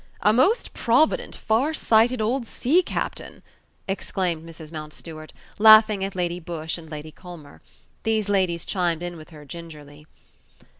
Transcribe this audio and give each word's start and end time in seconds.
"A 0.21 0.33
most 0.33 0.73
provident, 0.73 1.35
far 1.35 1.75
sighted 1.75 2.23
old 2.23 2.47
sea 2.47 2.81
captain!" 2.81 3.43
exclaimed 3.87 4.43
Mrs. 4.43 4.71
Mountstuart, 4.71 5.31
laughing 5.59 6.03
at 6.03 6.15
Lady 6.15 6.39
Busshe 6.41 6.79
and 6.79 6.89
Lady 6.89 7.11
Culmer. 7.11 7.61
These 8.01 8.27
ladies 8.27 8.65
chimed 8.65 9.03
in 9.03 9.15
with 9.15 9.29
her 9.29 9.45
gingerly. 9.45 10.07